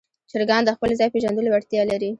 چرګان 0.31 0.61
د 0.65 0.69
خپل 0.75 0.89
ځای 0.99 1.09
پېژندلو 1.13 1.49
وړتیا 1.51 1.81
لري. 1.91 2.09